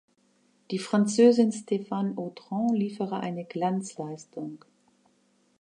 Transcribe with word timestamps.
Die 0.71 0.79
Französin 0.79 1.51
Stephane 1.51 2.17
Audran 2.17 2.69
liefere 2.73 3.19
eine 3.19 3.45
Glanzleistung. 3.45 4.65